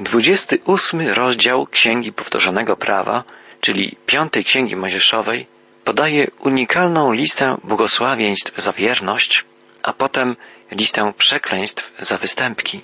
[0.00, 3.24] 28 rozdział Księgi Powtórzonego Prawa,
[3.60, 5.46] czyli piątej Księgi Mojżeszowej,
[5.84, 9.44] podaje unikalną listę błogosławieństw za wierność,
[9.82, 10.36] a potem
[10.70, 12.80] listę przekleństw za występki.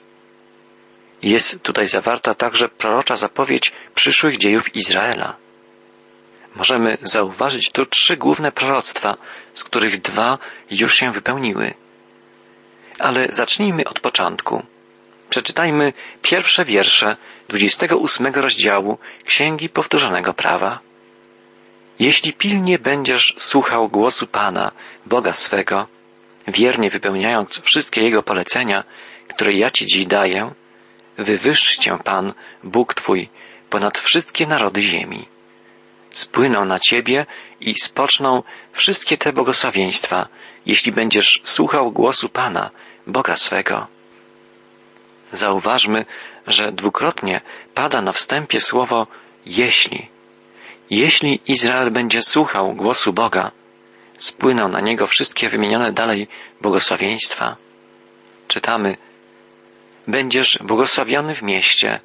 [1.22, 5.36] Jest tutaj zawarta także prorocza zapowiedź przyszłych dziejów Izraela.
[6.56, 9.16] Możemy zauważyć tu trzy główne proroctwa,
[9.54, 10.38] z których dwa
[10.70, 11.74] już się wypełniły.
[12.98, 14.73] Ale zacznijmy od początku.
[15.34, 17.16] Przeczytajmy pierwsze wiersze
[17.48, 20.78] 28 rozdziału Księgi Powtórzonego Prawa.
[21.98, 24.72] Jeśli pilnie będziesz słuchał głosu Pana,
[25.06, 25.86] Boga swego,
[26.48, 28.84] wiernie wypełniając wszystkie Jego polecenia,
[29.28, 30.50] które ja Ci dziś daję,
[31.18, 32.32] wywyższy Cię Pan,
[32.64, 33.28] Bóg Twój,
[33.70, 35.28] ponad wszystkie narody ziemi.
[36.10, 37.26] Spłyną na Ciebie
[37.60, 38.42] i spoczną
[38.72, 40.28] wszystkie te błogosławieństwa,
[40.66, 42.70] jeśli będziesz słuchał głosu Pana,
[43.06, 43.93] Boga swego.
[45.34, 46.04] Zauważmy,
[46.46, 47.40] że dwukrotnie
[47.74, 49.06] pada na wstępie słowo
[49.46, 50.08] jeśli.
[50.90, 53.50] Jeśli Izrael będzie słuchał głosu Boga,
[54.16, 56.28] spłyną na niego wszystkie wymienione dalej
[56.60, 57.56] błogosławieństwa.
[58.48, 58.96] Czytamy,
[60.08, 62.00] będziesz błogosławiony w mieście,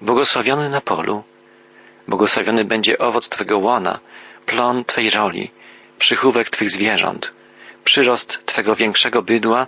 [0.00, 1.22] błogosławiony na polu,
[2.08, 3.98] błogosławiony będzie owoc Twego łona,
[4.46, 5.50] plon Twej roli,
[5.98, 7.32] przychówek Twych zwierząt,
[7.84, 9.66] przyrost Twego większego bydła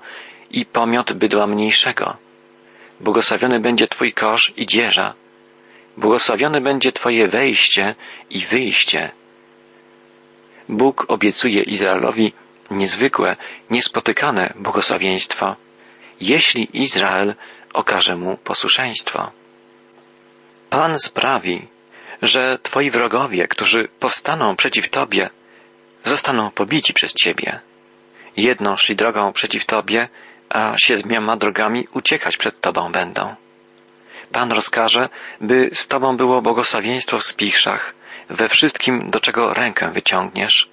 [0.50, 2.16] i pomiot bydła mniejszego.
[3.00, 5.14] Błogosławiony będzie Twój kosz i dzieża.
[5.96, 7.94] Błogosławione będzie Twoje wejście
[8.30, 9.10] i wyjście.
[10.68, 12.32] Bóg obiecuje Izraelowi
[12.70, 13.36] niezwykłe,
[13.70, 15.56] niespotykane błogosławieństwo,
[16.20, 17.34] jeśli Izrael
[17.74, 19.30] okaże mu posłuszeństwo.
[20.70, 21.68] Pan sprawi,
[22.22, 25.30] że Twoi wrogowie, którzy powstaną przeciw Tobie,
[26.04, 27.60] zostaną pobici przez Ciebie.
[28.36, 30.08] Jedną szli drogą przeciw Tobie,
[30.50, 33.34] a siedmioma drogami uciekać przed Tobą będą.
[34.32, 35.08] Pan rozkaże,
[35.40, 37.94] by z Tobą było błogosławieństwo w spichrzach,
[38.28, 40.68] we wszystkim, do czego rękę wyciągniesz.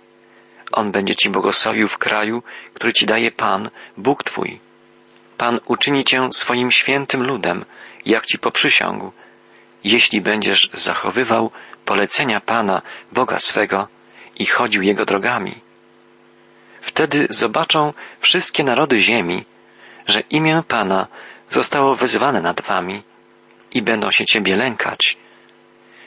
[0.72, 2.44] On będzie Ci błogosławił w kraju,
[2.74, 4.59] który Ci daje Pan, Bóg Twój.
[5.38, 7.66] Pan uczyni Cię swoim świętym ludem,
[8.06, 9.12] jak Ci poprzysiągł,
[9.84, 11.52] jeśli będziesz zachowywał
[11.85, 12.81] polecenia Pana,
[13.12, 13.88] Boga swego
[14.35, 15.62] i chodził Jego drogami.
[16.81, 19.46] Wtedy zobaczą wszystkie narody ziemi,
[20.07, 21.07] że imię Pana
[21.50, 23.03] zostało wezwane nad Wami
[23.72, 25.18] i będą się Ciebie lękać.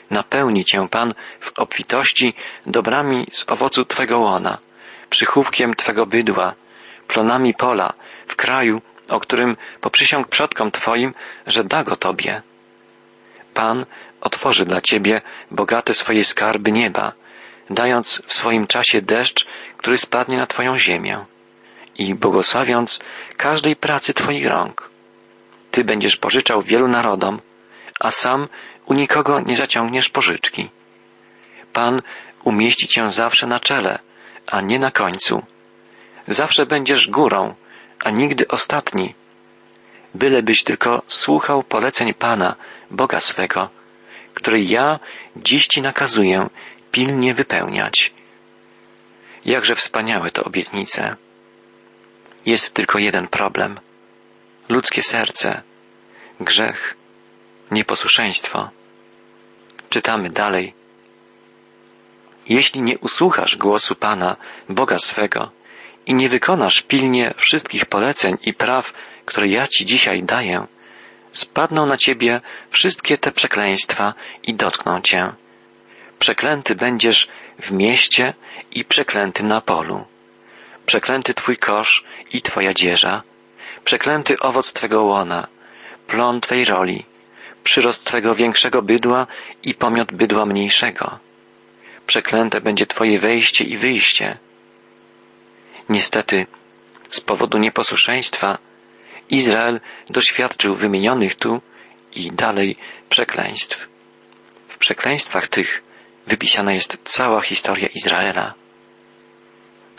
[0.09, 2.33] Napełni Cię Pan w obfitości
[2.65, 4.57] dobrami z owocu Twego łona,
[5.09, 6.53] przychówkiem Twego bydła,
[7.07, 7.93] plonami pola,
[8.27, 11.13] w kraju, o którym poprzysiąg przodkom Twoim,
[11.47, 12.41] że da go Tobie.
[13.53, 13.85] Pan
[14.21, 17.11] otworzy dla Ciebie bogate swoje skarby nieba,
[17.69, 19.47] dając w swoim czasie deszcz,
[19.77, 21.25] który spadnie na Twoją ziemię
[22.01, 22.99] i błogosławiąc
[23.37, 24.89] każdej pracy Twoich rąk.
[25.71, 27.41] Ty będziesz pożyczał wielu narodom,
[27.99, 28.47] a sam
[28.85, 30.69] u nikogo nie zaciągniesz pożyczki.
[31.73, 32.01] Pan
[32.43, 33.99] umieści Cię zawsze na czele,
[34.47, 35.45] a nie na końcu.
[36.27, 37.55] Zawsze będziesz górą,
[38.03, 39.15] a nigdy ostatni.
[40.15, 42.55] Bylebyś tylko słuchał poleceń Pana,
[42.91, 43.69] Boga swego,
[44.33, 44.99] który ja
[45.35, 46.49] dziś Ci nakazuję
[46.91, 48.13] pilnie wypełniać.
[49.45, 51.15] Jakże wspaniałe to obietnice.
[52.45, 53.79] Jest tylko jeden problem.
[54.69, 55.61] Ludzkie serce,
[56.39, 56.95] grzech,
[57.71, 58.69] nieposłuszeństwo.
[59.89, 60.73] Czytamy dalej.
[62.49, 64.35] Jeśli nie usłuchasz głosu Pana,
[64.69, 65.51] Boga swego,
[66.05, 68.93] i nie wykonasz pilnie wszystkich poleceń i praw,
[69.25, 70.67] które ja Ci dzisiaj daję,
[71.31, 74.13] spadną na Ciebie wszystkie te przekleństwa
[74.43, 75.33] i dotkną Cię.
[76.19, 77.27] Przeklęty będziesz
[77.59, 78.33] w mieście
[78.71, 80.05] i przeklęty na polu.
[80.91, 82.03] Przeklęty Twój kosz
[82.33, 83.23] i Twoja dzieża.
[83.83, 85.47] Przeklęty owoc Twego łona,
[86.07, 87.05] plon Twej roli,
[87.63, 89.27] przyrost Twego większego bydła
[89.63, 91.19] i pomiot bydła mniejszego.
[92.07, 94.37] Przeklęte będzie Twoje wejście i wyjście.
[95.89, 96.45] Niestety,
[97.09, 98.57] z powodu nieposłuszeństwa,
[99.29, 99.79] Izrael
[100.09, 101.61] doświadczył wymienionych tu
[102.15, 102.77] i dalej
[103.09, 103.87] przekleństw.
[104.67, 105.83] W przekleństwach tych
[106.27, 108.53] wypisana jest cała historia Izraela.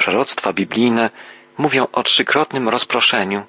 [0.04, 1.10] Proroctwa biblijne
[1.58, 3.46] mówią o trzykrotnym rozproszeniu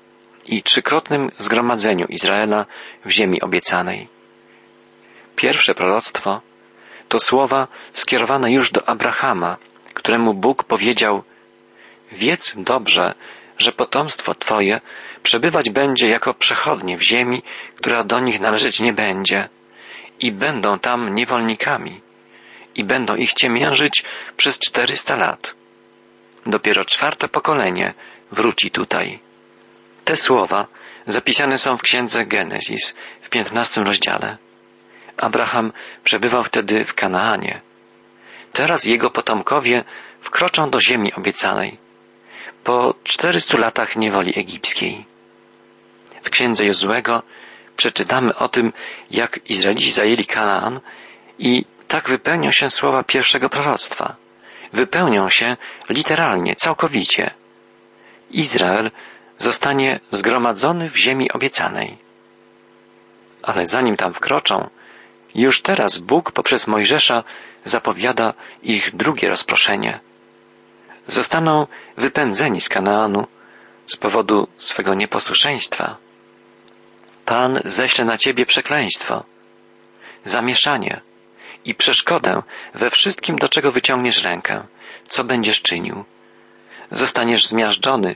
[0.47, 2.65] i trzykrotnym zgromadzeniu Izraela
[3.05, 4.07] w ziemi obiecanej.
[5.35, 6.41] Pierwsze proroctwo
[7.07, 9.57] to słowa skierowane już do Abrahama,
[9.93, 11.23] któremu Bóg powiedział:
[12.11, 13.13] Wiedz dobrze,
[13.57, 14.81] że potomstwo Twoje
[15.23, 17.41] przebywać będzie jako przechodnie w ziemi,
[17.75, 19.49] która do nich należeć nie będzie,
[20.19, 22.01] i będą tam niewolnikami,
[22.75, 24.03] i będą ich ciemiężyć
[24.37, 25.62] przez czterysta lat.
[26.45, 27.93] Dopiero czwarte pokolenie
[28.31, 29.19] wróci tutaj.
[30.05, 30.67] Te słowa
[31.05, 34.37] zapisane są w księdze Genezis w piętnastym rozdziale.
[35.17, 35.71] Abraham
[36.03, 37.61] przebywał wtedy w Kanaanie.
[38.53, 39.83] Teraz jego potomkowie
[40.21, 41.77] wkroczą do ziemi obiecanej
[42.63, 45.05] po czterystu latach niewoli egipskiej.
[46.23, 47.23] W księdze Jozłego
[47.77, 48.73] przeczytamy o tym,
[49.11, 50.79] jak Izraelici zajęli Kanaan
[51.39, 54.15] i tak wypełnią się słowa pierwszego proroctwa.
[54.73, 55.57] Wypełnią się
[55.89, 57.33] literalnie, całkowicie.
[58.31, 58.91] Izrael
[59.37, 61.97] zostanie zgromadzony w ziemi obiecanej.
[63.43, 64.69] Ale zanim tam wkroczą,
[65.35, 67.23] już teraz Bóg poprzez Mojżesza
[67.65, 68.33] zapowiada
[68.63, 69.99] ich drugie rozproszenie.
[71.07, 71.67] Zostaną
[71.97, 73.27] wypędzeni z Kanaanu
[73.85, 75.97] z powodu swego nieposłuszeństwa.
[77.25, 79.23] Pan ześle na ciebie przekleństwo,
[80.23, 81.01] zamieszanie
[81.65, 82.43] i przeszkodę
[82.73, 84.63] we wszystkim, do czego wyciągniesz rękę,
[85.07, 86.05] co będziesz czynił.
[86.91, 88.15] Zostaniesz zmiażdżony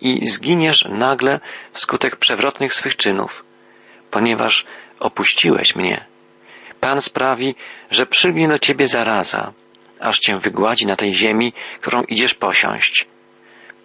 [0.00, 1.40] i zginiesz nagle
[1.72, 3.44] wskutek przewrotnych swych czynów,
[4.10, 4.64] ponieważ
[5.00, 6.04] opuściłeś mnie.
[6.80, 7.54] Pan sprawi,
[7.90, 9.52] że przylgnie do ciebie zaraza,
[10.00, 13.06] aż cię wygładzi na tej ziemi, którą idziesz posiąść.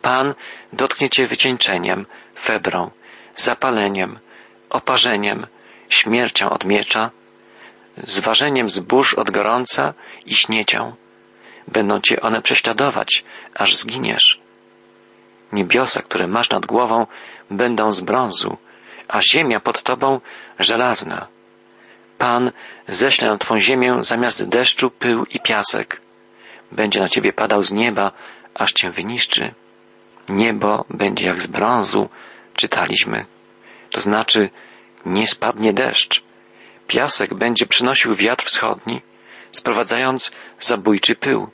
[0.02, 0.34] Pan
[0.74, 2.06] dotknie cię wycieńczeniem,
[2.40, 2.92] febrą,
[3.36, 4.20] zapaleniem,
[4.70, 5.48] oparzeniem,
[5.90, 7.12] śmiercią od miecza,
[7.98, 9.94] zważeniem zbóż od gorąca
[10.26, 10.96] i śniecią.
[11.68, 13.24] Będą cię one prześladować,
[13.56, 14.40] aż zginiesz.
[15.52, 17.08] Niebiosa, które masz nad głową,
[17.52, 18.58] będą z brązu,
[19.08, 20.22] a ziemia pod tobą
[20.60, 21.28] żelazna.
[22.18, 22.52] Pan
[22.88, 26.02] ześle na twą ziemię zamiast deszczu pył i piasek.
[26.72, 28.12] Będzie na ciebie padał z nieba,
[28.54, 29.54] aż cię wyniszczy.
[30.30, 32.10] Niebo będzie jak z brązu,
[32.56, 33.26] czytaliśmy.
[33.92, 34.50] To znaczy,
[35.06, 36.24] nie spadnie deszcz.
[36.88, 39.02] Piasek będzie przynosił wiatr wschodni,
[39.52, 41.50] sprowadzając zabójczy pył.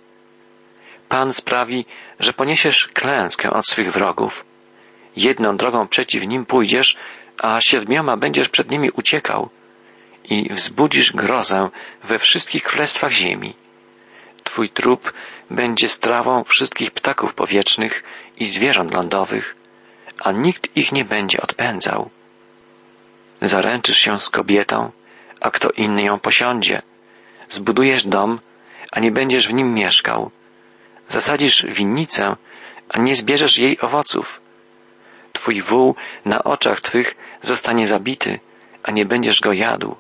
[1.10, 1.86] Pan sprawi,
[2.20, 4.46] że poniesiesz klęskę od swych wrogów.
[5.16, 6.98] Jedną drogą przeciw nim pójdziesz,
[7.38, 9.50] a siedmioma będziesz przed nimi uciekał
[10.24, 11.70] i wzbudzisz grozę
[12.04, 13.56] we wszystkich królestwach ziemi.
[14.44, 15.14] Twój trup
[15.50, 18.04] będzie strawą wszystkich ptaków powietrznych
[18.38, 19.56] i zwierząt lądowych,
[20.20, 22.10] a nikt ich nie będzie odpędzał.
[23.42, 24.92] Zaręczysz się z kobietą,
[25.42, 26.82] a kto inny ją posiądzie.
[27.50, 28.40] Zbudujesz dom,
[28.92, 30.32] a nie będziesz w nim mieszkał.
[31.08, 32.36] Zasadzisz winnicę,
[32.90, 34.42] a nie zbierzesz jej owoców.
[35.34, 35.96] Twój wół
[36.26, 38.40] na oczach Twych zostanie zabity,
[38.84, 39.96] a nie będziesz go jadł.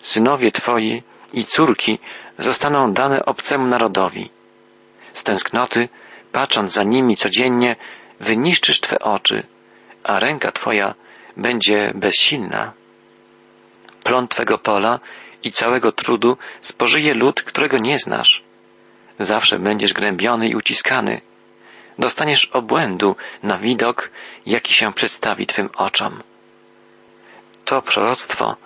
[0.00, 1.98] Synowie Twoi i córki
[2.38, 4.30] zostaną dane obcemu narodowi.
[5.12, 5.88] Z tęsknoty,
[6.32, 7.76] patrząc za nimi codziennie,
[8.20, 9.42] wyniszczysz Twe oczy,
[10.04, 10.94] a ręka Twoja
[11.36, 12.72] będzie bezsilna.
[14.04, 15.00] Plon Twego pola
[15.42, 18.42] i całego trudu spożyje lud, którego nie znasz.
[19.18, 21.20] Zawsze będziesz gnębiony i uciskany.
[21.98, 24.10] Dostaniesz obłędu na widok,
[24.46, 26.22] jaki się przedstawi Twym oczom.
[27.64, 28.56] To proroctwo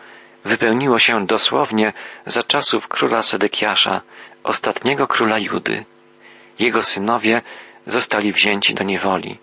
[0.44, 1.92] wypełniło się dosłownie
[2.26, 4.00] za czasów króla Sedekiasza,
[4.42, 5.84] ostatniego króla Judy.
[6.58, 7.42] Jego synowie
[7.86, 9.38] zostali wzięci do niewoli.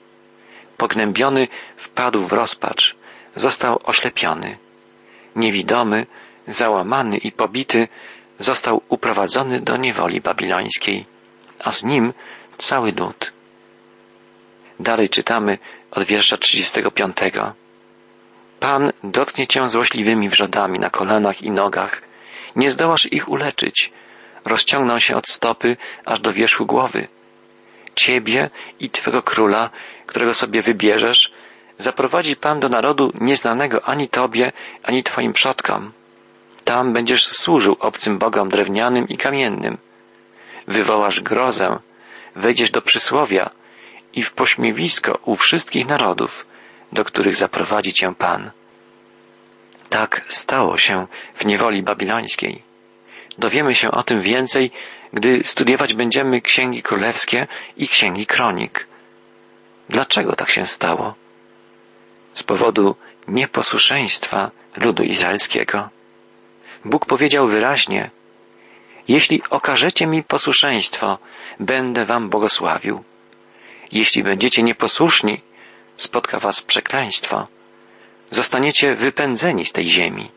[0.77, 1.47] Pognębiony
[1.77, 2.95] wpadł w rozpacz,
[3.35, 4.57] został oślepiony.
[5.36, 6.06] Niewidomy,
[6.48, 7.88] załamany i pobity
[8.39, 11.06] został uprowadzony do niewoli babilońskiej,
[11.63, 12.13] a z nim
[12.57, 13.33] cały lud.
[14.80, 15.57] Dalej czytamy
[15.92, 17.18] od wiersza 35.
[18.60, 22.01] Pan dotknie cię złośliwymi wrzodami na kolanach i nogach.
[22.56, 23.92] Nie zdołasz ich uleczyć.
[24.45, 27.07] Rozciągną się od stopy aż do wierzchu głowy.
[27.95, 29.69] Ciebie i Twego króla,
[30.06, 31.31] którego sobie wybierzesz,
[31.78, 34.51] zaprowadzi Pan do narodu nieznanego ani Tobie,
[34.83, 35.92] ani Twoim przodkom.
[36.63, 39.78] Tam będziesz służył obcym bogom drewnianym i kamiennym.
[40.68, 41.80] Wywołasz grozę,
[42.35, 43.49] wejdziesz do przysłowia
[44.13, 46.45] i w pośmiewisko u wszystkich narodów
[46.92, 48.51] do których zaprowadzi cię Pan.
[49.90, 52.63] Tak stało się w niewoli babilońskiej.
[53.37, 54.71] Dowiemy się o tym więcej,
[55.13, 57.47] gdy studiować będziemy księgi królewskie
[57.78, 58.87] i księgi kronik.
[59.90, 61.16] Dlaczego tak się stało?
[62.33, 62.95] Z powodu
[63.28, 65.90] nieposłuszeństwa ludu izraelskiego.
[66.85, 68.11] Bóg powiedział wyraźnie,
[69.07, 71.18] jeśli okażecie mi posłuszeństwo,
[71.59, 73.04] będę wam błogosławił.
[73.92, 75.42] Jeśli będziecie nieposłuszni,
[75.95, 77.47] spotka was przekleństwo.
[78.30, 80.31] Zostaniecie wypędzeni z tej ziemi.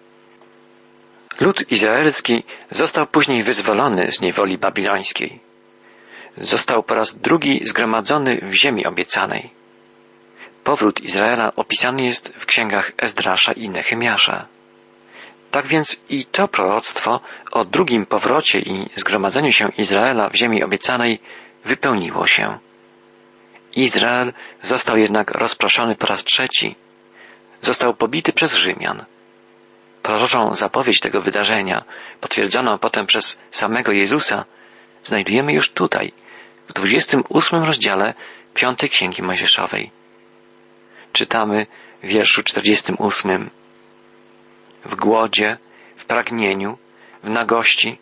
[1.41, 5.41] Lud izraelski został później wyzwolony z niewoli babilońskiej.
[6.37, 9.51] Został po raz drugi zgromadzony w ziemi obiecanej.
[10.64, 14.47] Powrót Izraela opisany jest w księgach Ezdrasza i Nehemiasza.
[15.50, 17.21] Tak więc i to proroctwo
[17.52, 21.18] o drugim powrocie i zgromadzeniu się Izraela w ziemi obiecanej
[21.64, 22.59] wypełniło się.
[23.76, 26.76] Izrael został jednak rozproszony po raz trzeci.
[27.62, 29.04] Został pobity przez Rzymian.
[30.02, 31.85] proroczą zapowiedź tego wydarzenia,
[32.21, 34.44] potwierdzoną potem przez samego Jezusa,
[35.02, 36.12] znajdujemy już tutaj,
[36.68, 38.14] w 28 rozdziale
[38.54, 40.04] piątej Księgi Mojżeszowej.
[41.14, 41.66] Czytamy
[42.02, 43.50] w wierszu 48.
[44.85, 45.59] W głodzie,
[45.97, 46.78] w pragnieniu,
[47.23, 47.99] w nagości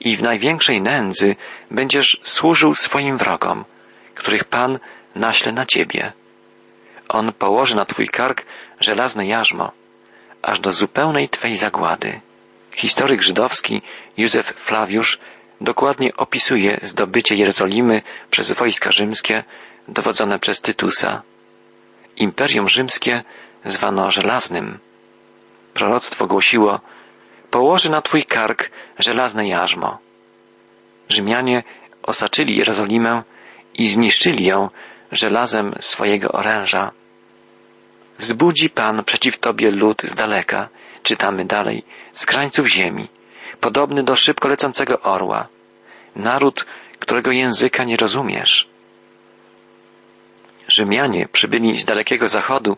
[0.00, 1.36] i w największej nędzy
[1.70, 3.64] będziesz służył swoim wrogom,
[4.14, 4.78] których Pan
[5.14, 6.12] naśle na ciebie.
[7.08, 8.44] On położy na twój kark
[8.80, 9.72] żelazne jarzmo,
[10.42, 12.20] aż do zupełnej twej zagłady.
[12.72, 13.82] Historyk żydowski
[14.16, 15.18] Józef Flawiusz
[15.60, 19.44] dokładnie opisuje zdobycie Jerozolimy przez wojska rzymskie
[19.88, 21.22] dowodzone przez Tytusa.
[22.16, 23.22] Imperium rzymskie
[23.64, 24.78] zwano żelaznym.
[25.74, 26.80] Proroctwo głosiło
[27.50, 29.98] położy na twój kark żelazne jarzmo.
[31.08, 31.62] Rzymianie
[32.02, 33.22] osaczyli Jerozolimę
[33.74, 34.70] i zniszczyli ją
[35.12, 36.92] żelazem swojego oręża.
[38.18, 40.68] Wzbudzi Pan przeciw Tobie lud z daleka,
[41.02, 43.08] czytamy dalej, z krańców ziemi,
[43.60, 45.48] podobny do szybko lecącego orła,
[46.16, 46.66] naród,
[46.98, 48.73] którego języka nie rozumiesz.
[50.74, 52.76] Rzymianie przybyli z dalekiego zachodu,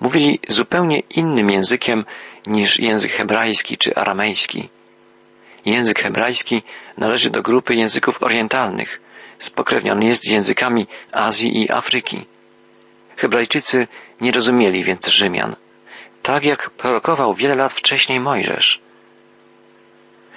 [0.00, 2.04] mówili zupełnie innym językiem
[2.46, 4.68] niż język hebrajski czy aramejski.
[5.64, 6.62] Język hebrajski
[6.98, 9.00] należy do grupy języków orientalnych,
[9.38, 12.26] spokrewniony jest z językami Azji i Afryki.
[13.16, 13.88] Hebrajczycy
[14.20, 15.56] nie rozumieli więc Rzymian,
[16.22, 18.80] tak jak prorokował wiele lat wcześniej Mojżesz.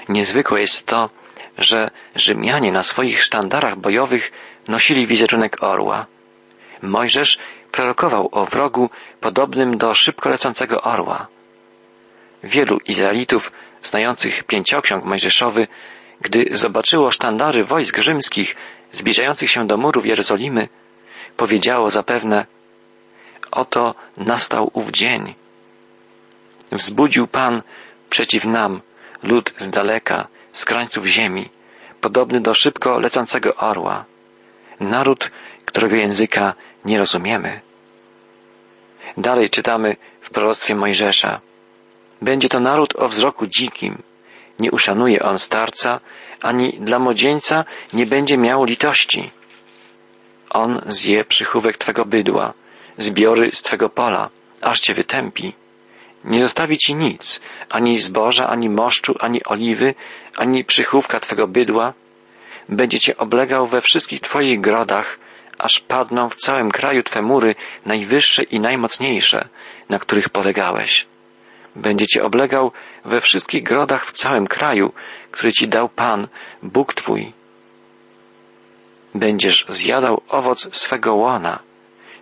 [0.10, 1.10] Niezwykłe jest to,
[1.58, 4.32] że Rzymianie na swoich sztandarach bojowych
[4.68, 6.13] nosili wizerunek orła.
[6.84, 7.38] Mojżesz
[7.72, 11.28] prorokował o wrogu podobnym do szybko lecącego orła.
[12.44, 13.52] Wielu Izraelitów
[13.84, 15.68] znających pięcioksiąg mojżeszowy,
[16.22, 18.56] gdy zobaczyło sztandary wojsk rzymskich
[18.92, 20.70] zbliżających się do murów Jerozolimy,
[21.38, 22.46] powiedziało zapewne
[23.52, 25.36] Oto nastał ów dzień.
[26.72, 27.62] Wzbudził Pan
[28.10, 28.82] przeciw nam
[29.24, 31.50] lud z daleka, z krańców ziemi,
[32.02, 34.06] podobny do szybko lecącego orła.
[34.80, 35.32] Naród,
[35.66, 36.54] którego języka
[36.86, 37.62] nie rozumiemy.
[39.18, 41.42] Dalej czytamy w proroctwie Mojżesza.
[42.22, 44.04] Będzie to naród o wzroku dzikim.
[44.60, 46.00] Nie uszanuje on starca,
[46.42, 49.32] ani dla młodzieńca nie będzie miał litości.
[50.50, 52.54] On zje przychówek Twego bydła,
[52.98, 54.30] zbiory z Twego pola,
[54.62, 55.54] aż Cię wytępi.
[56.24, 59.96] Nie zostawi Ci nic, ani zboża, ani moszczu, ani oliwy,
[60.38, 61.94] ani przychówka Twego bydła.
[62.70, 65.20] Będzie Cię oblegał we wszystkich Twoich grodach,
[65.58, 67.56] aż padną w całym kraju Twe mury
[67.86, 69.48] najwyższe i najmocniejsze,
[69.90, 71.06] na których polegałeś.
[71.76, 72.72] Będzie Cię oblegał
[73.06, 74.94] we wszystkich grodach w całym kraju,
[75.32, 76.28] który Ci dał Pan,
[76.64, 77.34] Bóg Twój.
[79.16, 81.60] Będziesz zjadał owoc swego łona,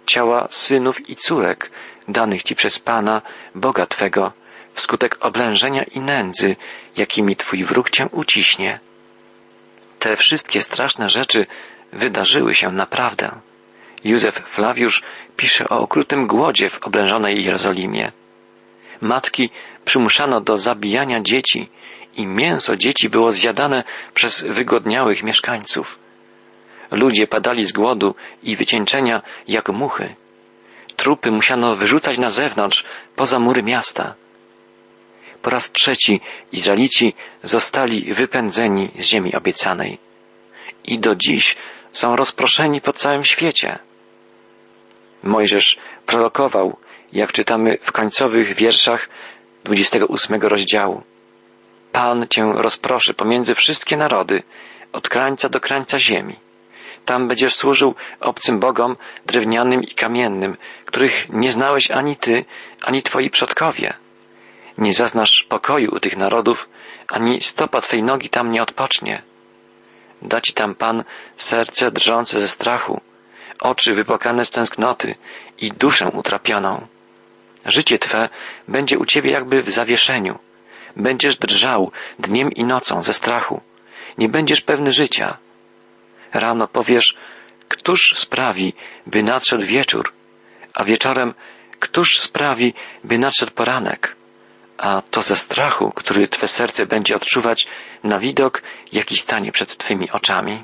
[0.06, 1.72] ciała synów i córek,
[2.08, 3.22] danych Ci przez Pana,
[3.56, 4.32] Boga Twego,
[4.74, 6.56] wskutek oblężenia i nędzy,
[6.98, 8.80] jakimi Twój wróg Cię uciśnie.
[10.02, 11.46] Te wszystkie straszne rzeczy
[11.94, 13.32] wydarzyły się naprawdę.
[14.04, 15.02] Józef Flawiusz
[15.38, 18.12] pisze o okrutnym głodzie w oblężonej Jerozolimie.
[19.02, 19.50] Matki
[19.86, 21.70] przymuszano do zabijania dzieci
[22.16, 26.00] i mięso dzieci było zjadane przez wygodniałych mieszkańców.
[26.92, 30.16] Ludzie padali z głodu i wycieńczenia jak muchy.
[30.96, 34.16] Trupy musiano wyrzucać na zewnątrz, poza mury miasta.
[35.42, 36.22] Po raz trzeci
[36.52, 39.98] Izraelici zostali wypędzeni z ziemi obiecanej.
[40.84, 41.56] I do dziś
[41.92, 43.80] są rozproszeni po całym świecie.
[45.24, 46.78] Mojżesz prorokował,
[47.14, 49.10] jak czytamy w końcowych wierszach
[49.64, 51.04] 28 rozdziału.
[51.92, 54.44] Pan cię rozproszy pomiędzy wszystkie narody,
[54.94, 56.36] od krańca do krańca ziemi.
[57.06, 58.96] Tam będziesz służył obcym bogom
[59.26, 62.46] drewnianym i kamiennym, których nie znałeś ani ty,
[62.82, 63.94] ani twoi przodkowie.
[64.78, 66.70] Nie zaznasz pokoju u tych narodów,
[67.08, 69.22] ani stopa twej nogi tam nie odpocznie.
[70.22, 71.04] Da ci tam Pan
[71.38, 73.02] serce drżące ze strachu,
[73.60, 75.16] oczy wypłakane z tęsknoty
[75.58, 76.88] i duszę utrapioną.
[77.66, 78.30] Życie Twe
[78.68, 80.40] będzie u Ciebie jakby w zawieszeniu.
[80.96, 83.62] Będziesz drżał dniem i nocą ze strachu.
[84.18, 85.38] Nie będziesz pewny życia.
[86.34, 87.18] Rano powiesz,
[87.68, 88.74] któż sprawi,
[89.08, 90.14] by nadszedł wieczór,
[90.74, 91.34] a wieczorem,
[91.80, 92.74] któż sprawi,
[93.04, 94.16] by nadszedł poranek
[94.82, 97.68] a to ze strachu, który Twe serce będzie odczuwać
[98.04, 98.62] na widok,
[98.92, 100.64] jaki stanie przed Twymi oczami.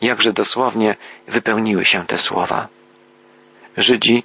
[0.00, 2.68] Jakże dosłownie wypełniły się te słowa.
[3.76, 4.24] Żydzi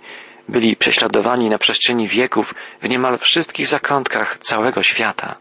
[0.49, 5.35] byli prześladowani na przestrzeni wieków w niemal wszystkich zakątkach całego świata.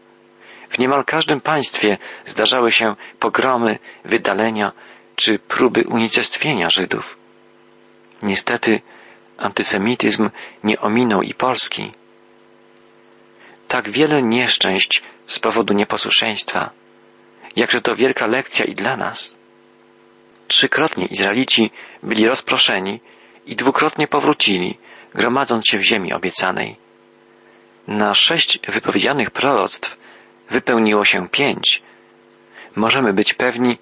[0.69, 4.71] W niemal każdym państwie zdarzały się pogromy, wydalenia
[5.15, 7.17] czy próby unicestwienia Żydów.
[8.21, 8.81] Niestety
[9.37, 10.29] antysemityzm
[10.63, 11.91] nie ominął i Polski
[13.73, 16.69] tak wiele nieszczęść z powodu nieposłuszeństwa.
[17.55, 19.35] Jakże to wielka lekcja i dla nas.
[20.47, 21.71] Trzykrotnie Izraelici
[22.03, 22.99] byli rozproszeni
[23.45, 24.77] i dwukrotnie powrócili,
[25.15, 26.75] gromadząc się w ziemi obiecanej.
[27.87, 29.97] Na sześć wypowiedzianych proroctw
[30.49, 31.81] wypełniło się pięć.
[32.75, 33.77] Możemy być pewni,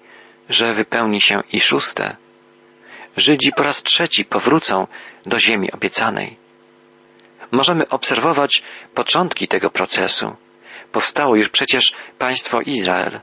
[0.48, 2.16] że wypełni się i szóste.
[3.16, 4.86] Żydzi po raz trzeci powrócą
[5.26, 6.41] do ziemi obiecanej.
[7.52, 8.62] Możemy obserwować
[8.94, 10.36] początki tego procesu.
[10.92, 13.20] Powstało już przecież państwo Izrael.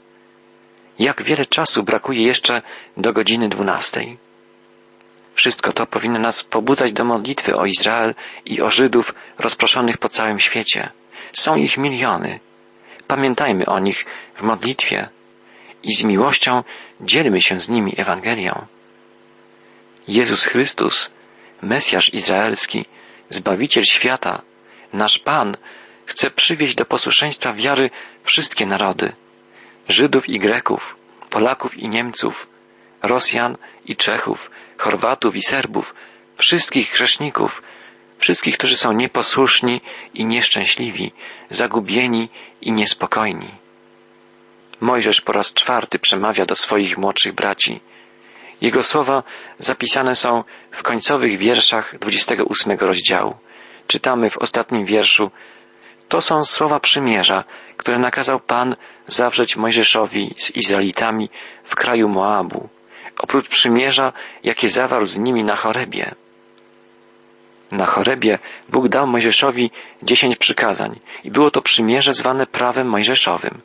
[0.99, 2.61] Jak wiele czasu brakuje jeszcze
[2.97, 4.17] do godziny dwunastej.
[5.33, 10.39] Wszystko to powinno nas pobudzać do modlitwy o Izrael i o Żydów rozproszonych po całym
[10.39, 10.89] świecie.
[11.33, 12.39] Są ich miliony.
[13.07, 14.05] Pamiętajmy o nich
[14.35, 15.09] w modlitwie
[15.83, 16.63] i z miłością
[17.01, 18.65] dzielmy się z nimi Ewangelią.
[20.07, 21.11] Jezus Chrystus,
[21.61, 22.85] Mesjasz Izraelski,
[23.29, 24.41] Zbawiciel świata,
[24.93, 25.57] nasz Pan,
[26.05, 27.89] chce przywieźć do posłuszeństwa wiary
[28.23, 29.15] wszystkie narody,
[29.89, 30.95] Żydów i Greków,
[31.29, 32.47] Polaków i Niemców,
[33.03, 35.95] Rosjan i Czechów, Chorwatów i Serbów,
[36.37, 37.63] wszystkich grzeszników,
[38.17, 39.81] wszystkich, którzy są nieposłuszni
[40.13, 41.11] i nieszczęśliwi,
[41.49, 42.29] zagubieni
[42.61, 43.51] i niespokojni.
[44.79, 47.79] Mojżesz po raz czwarty przemawia do swoich młodszych braci.
[48.61, 49.23] Jego słowa
[49.59, 53.35] zapisane są w końcowych wierszach 28 rozdziału.
[53.87, 55.31] Czytamy w ostatnim wierszu
[56.09, 57.43] To są słowa przymierza,
[57.77, 58.75] które nakazał Pan
[59.05, 61.29] zawrzeć Mojżeszowi z Izraelitami
[61.63, 62.69] w kraju Moabu,
[63.19, 64.13] oprócz przymierza,
[64.43, 66.15] jakie zawarł z nimi na Chorebie.
[67.71, 68.39] Na Chorebie
[68.69, 69.71] Bóg dał Mojżeszowi
[70.03, 73.61] dziesięć przykazań i było to przymierze zwane prawem mojżeszowym.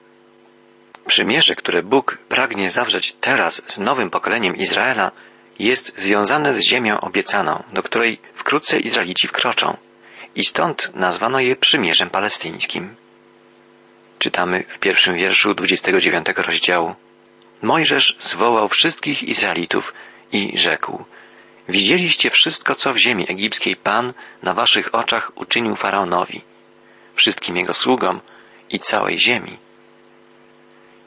[1.06, 5.12] Przymierze, które Bóg pragnie zawrzeć teraz z nowym pokoleniem Izraela,
[5.58, 9.76] jest związane z ziemią obiecaną, do której wkrótce Izraelici wkroczą.
[10.34, 12.96] I stąd nazwano je przymierzem palestyńskim.
[14.18, 16.94] Czytamy w pierwszym wierszu 29 rozdziału.
[17.62, 19.94] Mojżesz zwołał wszystkich Izraelitów
[20.32, 21.04] i rzekł,
[21.68, 24.12] Widzieliście wszystko, co w ziemi egipskiej Pan
[24.42, 26.40] na waszych oczach uczynił Faraonowi,
[27.14, 28.20] wszystkim jego sługom
[28.70, 29.58] i całej ziemi.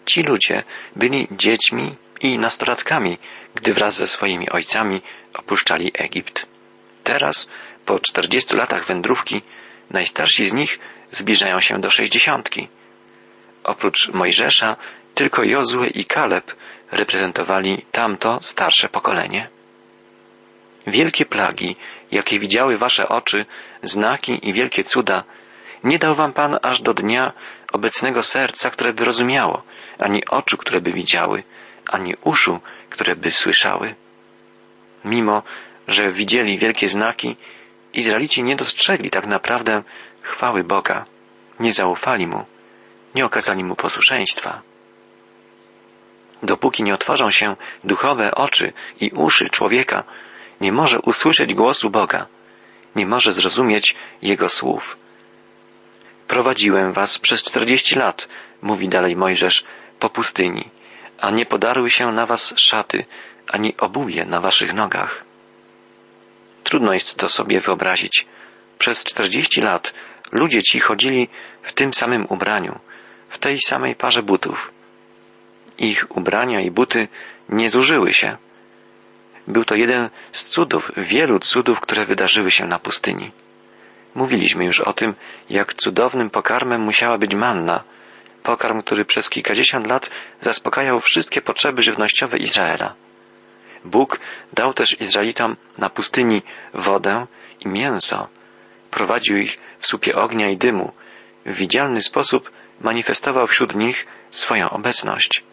[0.08, 0.64] Ci ludzie
[0.96, 3.18] byli dziećmi i nastolatkami,
[3.56, 5.02] gdy wraz ze swoimi ojcami
[5.34, 6.46] opuszczali Egipt.
[7.04, 7.50] Teraz,
[7.86, 9.42] po czterdziestu latach wędrówki,
[9.90, 10.80] najstarsi z nich
[11.12, 12.68] zbliżają się do sześćdziesiątki.
[13.64, 14.76] Oprócz Mojżesza,
[15.16, 16.56] tylko Jozue i Kaleb
[16.92, 19.50] reprezentowali tamto starsze pokolenie.
[20.88, 21.76] Wielkie plagi,
[22.12, 23.46] jakie widziały wasze oczy,
[23.84, 25.24] znaki i wielkie cuda,
[25.84, 27.34] nie dał wam Pan aż do dnia
[27.74, 29.64] obecnego serca, które by rozumiało,
[30.00, 31.44] ani oczu, które by widziały,
[31.90, 33.96] ani uszu, które by słyszały.
[35.06, 35.44] Mimo,
[35.88, 37.36] że widzieli wielkie znaki,
[37.94, 39.84] Izraelici nie dostrzegli tak naprawdę
[40.22, 41.06] chwały Boga,
[41.60, 42.46] nie zaufali Mu,
[43.16, 44.62] nie okazali Mu posłuszeństwa.
[46.44, 50.04] Dopóki nie otworzą się duchowe oczy i uszy człowieka,
[50.62, 52.28] nie może usłyszeć głosu Boga,
[52.96, 54.98] nie może zrozumieć Jego słów.
[56.28, 58.28] Prowadziłem was przez czterdzieści lat,
[58.62, 59.64] mówi dalej Mojżesz,
[60.00, 60.70] po pustyni,
[61.20, 63.06] a nie podarły się na was szaty,
[63.48, 65.24] ani obuwie na waszych nogach.
[66.64, 68.26] Trudno jest to sobie wyobrazić.
[68.80, 69.94] Przez czterdzieści lat
[70.32, 71.28] ludzie ci chodzili
[71.62, 72.80] w tym samym ubraniu,
[73.30, 74.72] w tej samej parze butów.
[75.78, 77.08] Ich ubrania i buty
[77.50, 78.38] nie zużyły się.
[79.48, 83.32] Był to jeden z cudów, wielu cudów, które wydarzyły się na pustyni.
[84.16, 85.16] Mówiliśmy już o tym,
[85.50, 87.84] jak cudownym pokarmem musiała być manna,
[88.48, 90.10] pokarm, który przez kilkadziesiąt lat
[90.42, 92.94] zaspokajał wszystkie potrzeby żywnościowe Izraela.
[93.86, 94.20] Bóg
[94.54, 96.42] dał też Izraelitom na pustyni
[96.74, 97.28] wodę
[97.60, 98.28] i mięso.
[98.92, 100.92] Prowadził ich w słupie ognia i dymu.
[101.46, 105.44] W widzialny sposób manifestował wśród nich swoją obecność.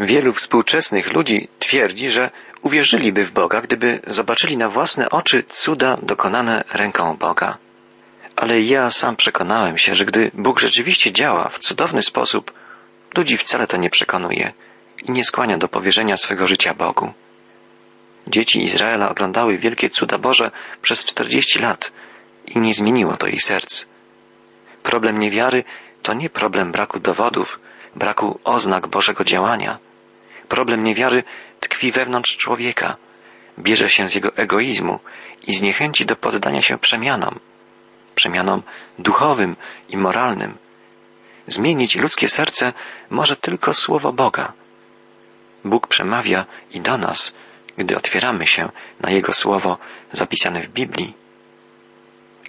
[0.00, 2.30] Wielu współczesnych ludzi twierdzi, że
[2.62, 7.58] uwierzyliby w Boga, gdyby zobaczyli na własne oczy cuda dokonane ręką Boga.
[8.36, 12.52] Ale ja sam przekonałem się, że gdy Bóg rzeczywiście działa w cudowny sposób,
[13.16, 14.52] ludzi wcale to nie przekonuje
[15.02, 17.12] i nie skłania do powierzenia swego życia Bogu.
[18.26, 20.50] Dzieci Izraela oglądały wielkie cuda Boże
[20.82, 21.92] przez czterdzieści lat
[22.46, 23.86] i nie zmieniło to ich serc.
[24.82, 25.64] Problem niewiary
[26.02, 27.60] to nie problem braku dowodów,
[27.96, 29.78] braku oznak Bożego działania.
[30.48, 31.24] Problem niewiary
[31.60, 32.96] tkwi wewnątrz człowieka,
[33.58, 34.98] bierze się z jego egoizmu
[35.46, 37.40] i z niechęci do poddania się przemianom,
[38.14, 38.62] przemianom
[38.98, 39.56] duchowym
[39.88, 40.58] i moralnym.
[41.46, 42.72] Zmienić ludzkie serce
[43.10, 44.52] może tylko Słowo Boga.
[45.64, 47.34] Bóg przemawia i do nas,
[47.76, 49.78] gdy otwieramy się na Jego Słowo
[50.12, 51.14] zapisane w Biblii.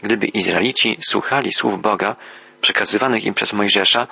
[0.03, 2.15] Gdyby Izraelici słuchali słów Boga,
[2.61, 4.07] przekazywanych im przez Mojżesza,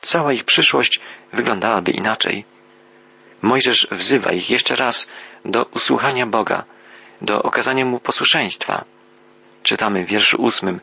[0.00, 1.00] cała ich przyszłość
[1.32, 2.44] wyglądałaby inaczej.
[3.42, 5.08] Mojżesz wzywa ich jeszcze raz
[5.44, 6.64] do usłuchania Boga,
[7.22, 8.84] do okazania Mu posłuszeństwa.
[9.66, 10.80] Czytamy w wierszu ósmym.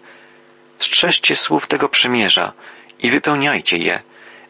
[0.79, 2.53] Strzeżcie słów tego przymierza
[2.99, 4.01] i wypełniajcie je,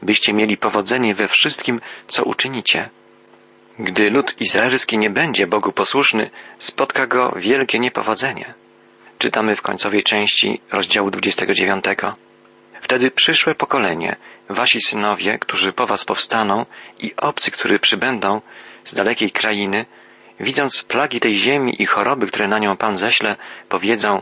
[0.02, 2.90] byście mieli powodzenie we wszystkim, co uczynicie.
[3.80, 8.54] Gdy lud izraelski nie będzie Bogu posłuszny, spotka go wielkie niepowodzenie.
[9.18, 11.86] Czytamy w końcowej części rozdziału 29.
[12.82, 14.16] Wtedy przyszłe pokolenie,
[14.50, 16.66] wasi synowie, którzy po was powstaną
[17.00, 18.42] i obcy, którzy przybędą
[18.86, 19.86] z dalekiej krainy,
[20.44, 23.36] widząc plagi tej ziemi i choroby, które na nią Pan ześle,
[23.70, 24.22] powiedzą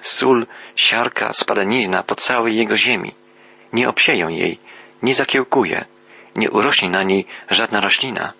[0.00, 3.14] sól, siarka, spadanizna po całej jego ziemi.
[3.72, 4.58] Nie obsieją jej,
[5.02, 5.84] nie zakiełkuje,
[6.36, 8.32] nie urośnie na niej żadna roślina.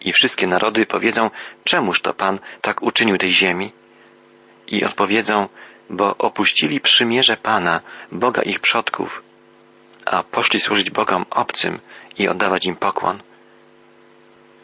[0.00, 1.30] I wszystkie narody powiedzą,
[1.64, 3.72] czemuż to Pan tak uczynił tej ziemi?
[4.66, 5.48] I odpowiedzą,
[5.90, 7.80] bo opuścili przymierze Pana,
[8.12, 9.22] Boga ich przodków,
[10.06, 11.80] a poszli służyć Bogom obcym
[12.18, 13.22] i oddawać im pokłon.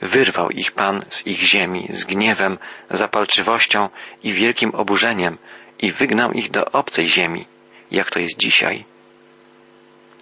[0.03, 2.59] Wyrwał ich Pan z ich ziemi z gniewem,
[2.91, 3.89] zapalczywością
[4.23, 5.39] i wielkim oburzeniem
[5.79, 7.47] i wygnał ich do obcej ziemi,
[7.91, 8.85] jak to jest dzisiaj.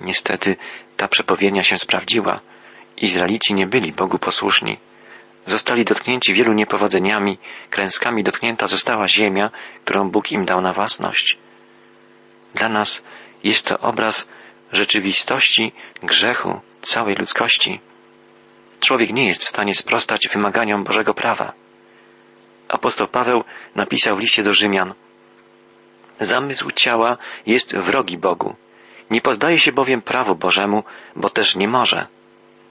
[0.01, 0.57] Niestety
[0.97, 2.41] ta przepowiednia się sprawdziła.
[2.97, 4.79] Izraelici nie byli Bogu posłuszni.
[5.47, 7.39] Zostali dotknięci wielu niepowodzeniami,
[7.71, 9.51] klęskami dotknięta została ziemia,
[9.85, 11.39] którą Bóg im dał na własność.
[12.55, 13.05] Dla nas
[13.45, 14.29] jest to obraz
[14.73, 17.81] rzeczywistości grzechu całej ludzkości.
[18.83, 21.53] Człowiek nie jest w stanie sprostać wymaganiom Bożego prawa.
[22.68, 24.95] Apostoł Paweł napisał w liście do Rzymian
[26.21, 27.16] Zamysł ciała
[27.47, 28.57] jest wrogi Bogu.
[29.11, 30.85] Nie poddaje się bowiem prawu Bożemu,
[31.16, 32.07] bo też nie może.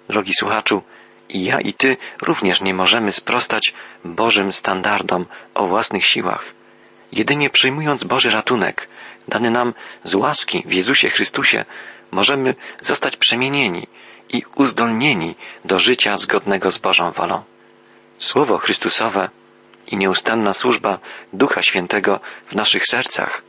[0.10, 0.82] Drogi słuchaczu,
[1.30, 3.74] i ja i ty również nie możemy sprostać
[4.06, 6.46] Bożym standardom o własnych siłach.
[7.12, 8.88] Jedynie przyjmując Boży ratunek,
[9.28, 11.66] dany nam z łaski w Jezusie Chrystusie,
[12.12, 13.88] możemy zostać przemienieni
[14.34, 17.44] i uzdolnieni do życia zgodnego z Bożą wolą.
[18.18, 19.30] Słowo Chrystusowe
[19.88, 21.00] i nieustanna służba
[21.34, 23.42] Ducha Świętego w naszych sercach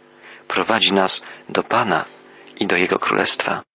[0.48, 2.04] prowadzi nas do Pana
[2.60, 3.62] i do Jego Królestwa.